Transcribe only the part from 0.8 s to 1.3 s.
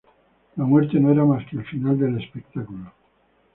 no era